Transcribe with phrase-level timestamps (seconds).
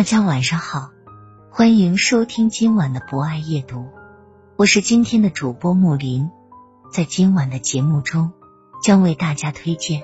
[0.00, 0.92] 大家晚上好，
[1.50, 3.86] 欢迎收听今晚的博爱夜读，
[4.56, 6.30] 我是今天的主播木林。
[6.90, 8.32] 在今晚的节目中，
[8.82, 10.02] 将为大家推荐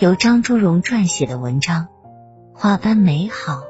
[0.00, 1.88] 由张朱荣撰写的文章
[2.58, 3.62] 《花般美好》。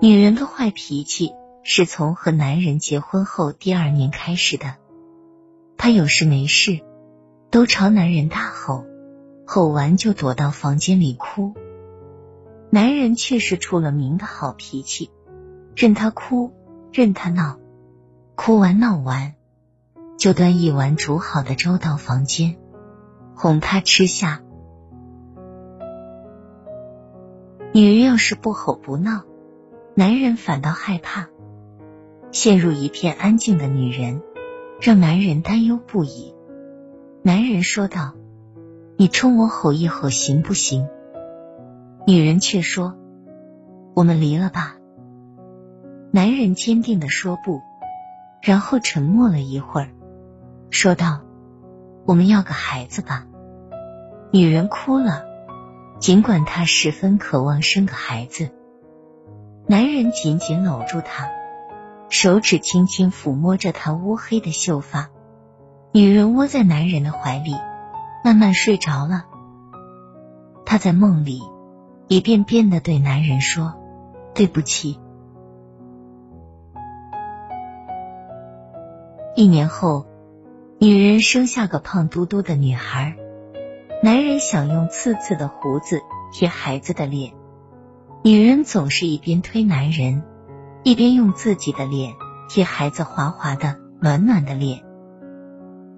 [0.00, 1.32] 女人的坏脾气
[1.64, 4.76] 是从和男人结婚后第二年开始的。
[5.88, 6.80] 她有事没事
[7.50, 8.84] 都朝男人大吼，
[9.46, 11.54] 吼完就躲到房间里哭。
[12.68, 15.10] 男人却是出了名的好脾气，
[15.74, 16.52] 任他哭，
[16.92, 17.58] 任他闹，
[18.34, 19.32] 哭完闹完
[20.18, 22.58] 就端一碗煮好的粥到房间，
[23.34, 24.42] 哄他吃下。
[27.72, 29.22] 女人要是不吼不闹，
[29.94, 31.28] 男人反倒害怕。
[32.30, 34.20] 陷入一片安静的女人。
[34.80, 36.34] 让男人担忧不已。
[37.22, 38.14] 男人说道
[38.96, 40.88] ：“你冲我吼一吼行不行？”
[42.06, 42.96] 女人却说
[43.94, 44.76] ：“我们离了吧。”
[46.12, 47.60] 男人坚定的说：“不。”
[48.40, 49.90] 然后沉默了一会儿，
[50.70, 51.20] 说道
[52.06, 53.26] ：“我们要个孩子吧。”
[54.30, 55.24] 女人哭了，
[55.98, 58.50] 尽管她十分渴望生个孩子。
[59.66, 61.28] 男人紧紧搂住她。
[62.10, 65.10] 手指轻轻抚摸着她乌黑的秀发，
[65.92, 67.54] 女人窝在男人的怀里，
[68.24, 69.26] 慢慢睡着了。
[70.64, 71.40] 她在梦里
[72.08, 73.74] 一遍遍的对男人说
[74.34, 74.98] ：“对不起。”
[79.36, 80.06] 一年后，
[80.78, 83.16] 女人生下个胖嘟嘟的女孩，
[84.02, 86.00] 男人想用刺刺的胡子
[86.32, 87.32] 贴孩子的脸，
[88.24, 90.22] 女人总是一边推男人。
[90.88, 92.14] 一边用自己的脸
[92.48, 94.84] 贴孩子滑滑的、暖暖的脸。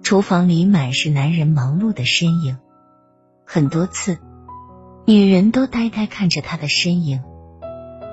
[0.03, 2.57] 厨房里满是男人忙碌的身影，
[3.45, 4.17] 很多次，
[5.05, 7.23] 女人都呆呆看着他的身影，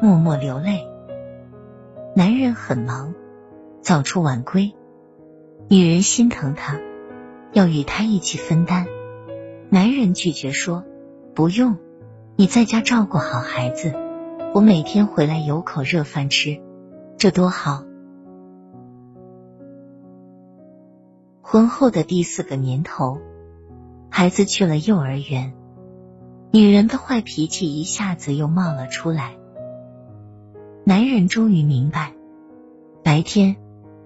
[0.01, 0.87] 默默流泪。
[2.15, 3.13] 男人很忙，
[3.83, 4.73] 早出晚归，
[5.69, 6.79] 女人心疼他，
[7.53, 8.87] 要与他一起分担。
[9.69, 10.85] 男人拒绝说
[11.35, 11.77] ：“不用，
[12.37, 13.93] 你在家照顾好孩子，
[14.55, 16.61] 我每天回来有口热饭吃。”
[17.19, 17.83] 这多好！
[21.43, 23.19] 婚后的第四个年头，
[24.09, 25.53] 孩子去了幼儿园，
[26.53, 29.37] 女人的坏脾气一下子又冒了出来。
[30.85, 32.13] 男人终于明白，
[33.03, 33.57] 白天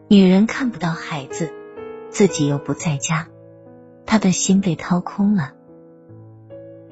[0.09, 1.53] 女人看不到孩子，
[2.09, 3.29] 自己又不在家，
[4.07, 5.53] 他的心被掏空了。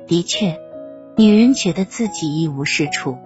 [0.06, 0.60] 的确，
[1.16, 3.16] 女人觉得自己一无是处。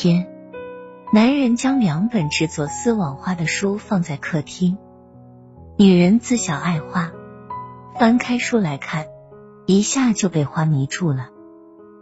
[0.00, 0.28] 天，
[1.12, 4.78] 男人将两本制作丝网花的书放在客厅，
[5.76, 7.10] 女人自小爱花，
[7.98, 9.06] 翻开书来看，
[9.66, 11.30] 一下就被花迷住了。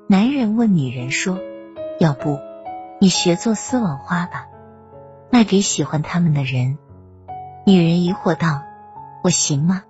[0.09, 1.39] 男人问女人说
[1.99, 2.39] ：“要不
[3.01, 4.45] 你学做丝网花吧，
[5.33, 6.77] 卖给喜欢他们的人？”
[7.65, 8.61] 女人疑惑道
[9.25, 9.85] ：“我行吗？”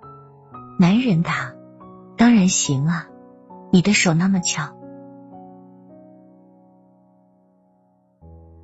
[0.79, 1.51] 男人答
[2.15, 3.07] ：“当然行啊，
[3.69, 4.75] 你的手那么巧。”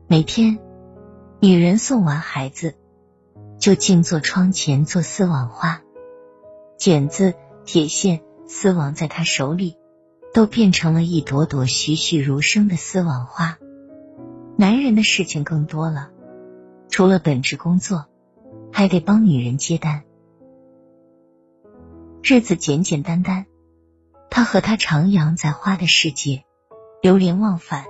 [0.07, 0.59] 每天，
[1.39, 2.75] 女人送完孩子，
[3.57, 5.81] 就静坐窗前做丝网花，
[6.77, 7.33] 剪子、
[7.65, 9.77] 铁线、丝网在她手里，
[10.33, 13.57] 都变成了一朵朵栩栩如生的丝网花。
[14.57, 16.11] 男人的事情更多了，
[16.89, 18.05] 除了本职工作，
[18.71, 20.03] 还得帮女人接单，
[22.21, 23.45] 日子简简单单。
[24.29, 26.43] 他和她徜徉在花的世界，
[27.01, 27.85] 流连忘返。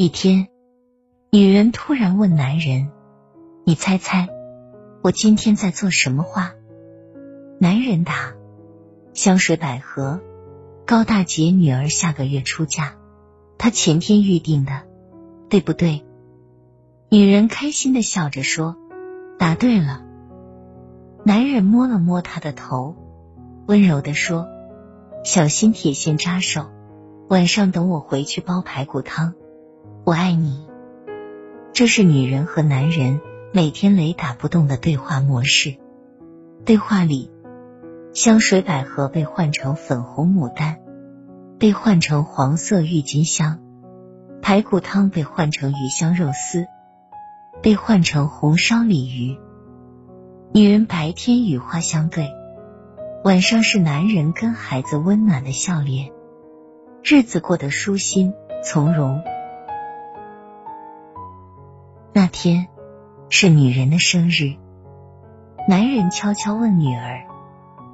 [0.00, 0.48] 一天，
[1.30, 2.88] 女人突然问男人
[3.66, 4.30] ：“你猜猜，
[5.02, 6.54] 我今天在做什么花？”
[7.60, 8.32] 男人答
[9.12, 10.22] ：“香水百合，
[10.86, 12.94] 高大姐女儿下个月出嫁，
[13.58, 14.84] 她前天预定的，
[15.50, 16.02] 对不对？
[17.10, 18.78] 女人开心的笑着说
[19.38, 20.02] ：“答对了。”
[21.26, 22.96] 男人摸了摸她的头，
[23.66, 24.48] 温柔的说
[25.24, 26.70] ：“小心铁线扎手，
[27.28, 29.34] 晚上等我回去煲排骨汤。
[30.04, 30.66] 我爱你。”
[31.72, 33.20] 这是女人和男人
[33.52, 35.76] 每天雷打不动的对话模式。
[36.64, 37.30] 对话里，
[38.12, 40.78] 香水百合被换成粉红牡丹，
[41.58, 43.60] 被换成黄色郁金香；
[44.42, 46.66] 排骨汤被换成鱼香肉丝，
[47.62, 49.38] 被换成红烧鲤鱼。
[50.52, 52.28] 女人白天与花相对，
[53.24, 56.10] 晚上是男人跟孩子温暖的笑脸，
[57.02, 59.22] 日子过得舒心从容。
[62.30, 62.68] 天
[63.28, 64.56] 是女人的生日，
[65.68, 67.24] 男人悄悄问女儿：“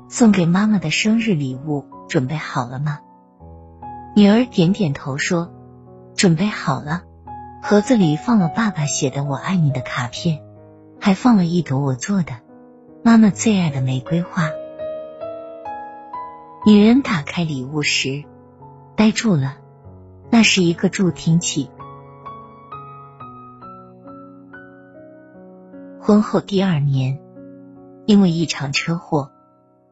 [0.09, 3.01] 送给妈妈的生日礼物准备好了吗？”
[4.15, 5.53] 女儿点点头说
[6.15, 7.03] ：“准备好了，
[7.63, 10.43] 盒子里放了爸爸写的‘我爱你’的卡片，
[11.01, 12.35] 还放了一朵我做的
[13.03, 14.51] 妈妈最爱的玫瑰花。”
[16.65, 18.25] 女人打开礼物时
[18.97, 19.57] 呆住了，
[20.31, 21.71] 那是一个助听器。
[26.07, 27.19] 婚后第二年，
[28.07, 29.33] 因为一场车祸，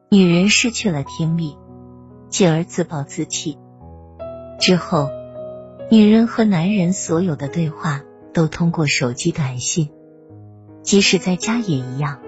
[0.07, 1.57] 女人失去了听力，
[2.29, 3.57] 进而自暴自弃。
[4.57, 5.09] 之后，
[5.91, 8.01] 女人和男人所有的对话
[8.33, 9.89] 都通过手机短信，
[10.83, 12.21] 即使在家也一样。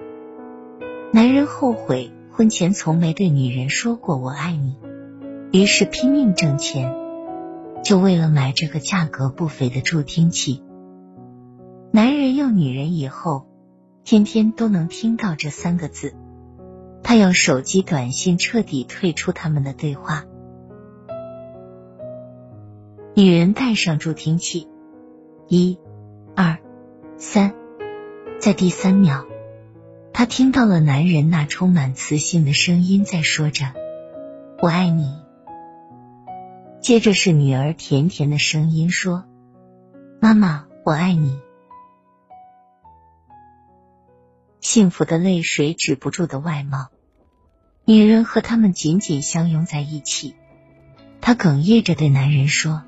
[1.10, 4.76] 男人后悔婚前从没对女人说过“我爱你”，
[5.50, 6.94] 于是拼命挣钱，
[7.82, 10.62] 就为了买这个价格不菲的助听器。
[11.90, 13.47] 男人要女人以后。
[14.10, 16.14] 天天都能听到这三个字，
[17.02, 20.24] 他要手机短信彻底退出他们的对话。
[23.14, 24.66] 女人戴上助听器，
[25.46, 25.78] 一、
[26.34, 26.56] 二、
[27.18, 27.52] 三，
[28.40, 29.26] 在第三秒，
[30.14, 33.74] 她听到了男人那充满磁性的声音在说着
[34.62, 35.18] “我爱你”。
[36.80, 39.24] 接着是女儿甜甜的声音说
[40.18, 41.38] ：“妈妈，我爱你。”
[44.70, 46.88] 幸福的泪水止不住的外貌，
[47.86, 50.34] 女人和他们紧紧相拥在一起。
[51.22, 52.82] 她哽咽着对男人说：“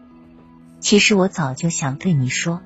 [0.80, 2.60] 其实我早就想对你说，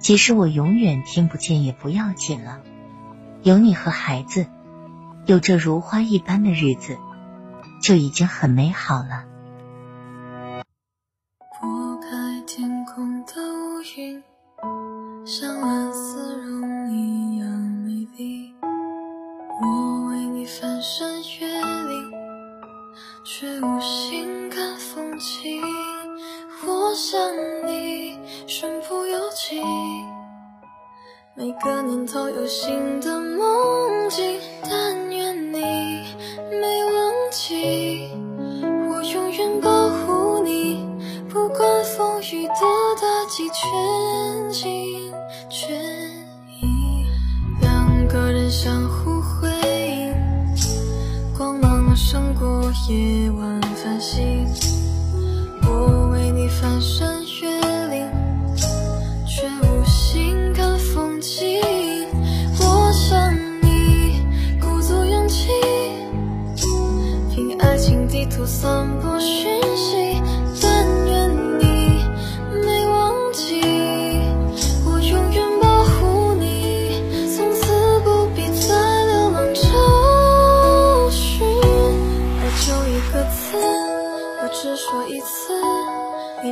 [0.00, 2.60] 即使我永远听不见也不要紧了。
[3.44, 4.46] 有你和孩子，
[5.26, 6.98] 有这如花一般的日子，
[7.80, 9.26] 就已经很美好了。”
[32.44, 35.58] 念头有新的梦境，但愿你
[36.50, 38.10] 没忘记。
[38.86, 40.86] 我永远保护你，
[41.30, 42.52] 不管风雨的
[43.00, 44.43] 打击，全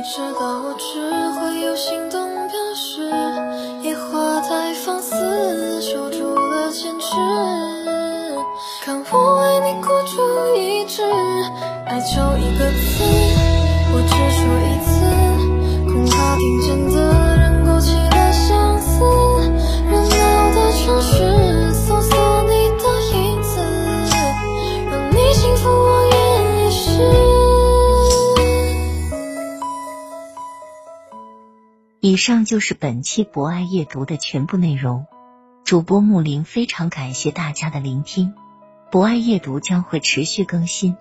[0.03, 0.99] 知道我只
[1.39, 3.09] 会有心动表示，
[3.81, 7.15] 野花太放肆，守住了坚持。
[8.83, 11.01] 看我为你孤注一掷，
[11.85, 13.32] 爱就一个字，
[32.13, 35.07] 以上就是本期博爱夜读的全部内容。
[35.63, 38.35] 主播木林非常感谢大家的聆听。
[38.91, 40.95] 博爱夜读将会持续更新，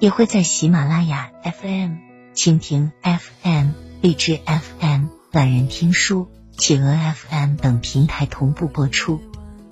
[0.00, 1.92] 也会在喜马拉雅 FM、
[2.34, 3.68] 蜻蜓 FM、
[4.02, 9.18] 荔枝 FM、懒人听书、企鹅 FM 等平台同步播出。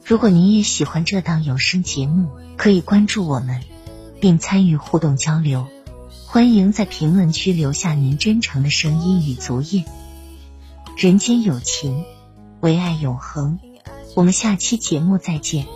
[0.02, 3.61] 如果您也喜欢这档有声节目，可以关注我们，
[4.23, 5.66] 并参与互动交流。
[6.25, 9.85] 欢迎在评论区留下您真诚的声音与足印。
[10.99, 12.05] 人间有情，
[12.59, 13.61] 唯爱永恒。
[14.17, 15.69] 我们下期节目再见。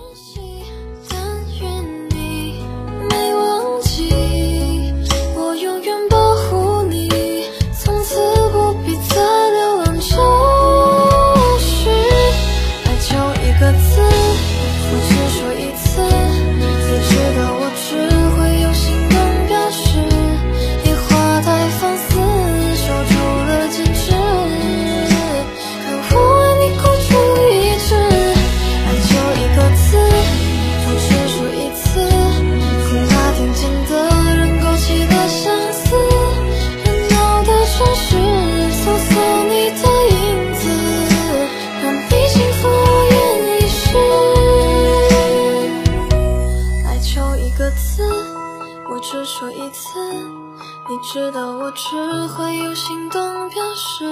[51.02, 51.96] 知道我只
[52.28, 54.04] 会有行动表示，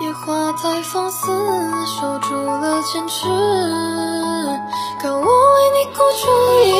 [0.00, 3.26] 野花太放肆，守住了坚持，
[5.02, 5.26] 可我为
[5.76, 6.30] 你孤注
[6.70, 6.73] 一。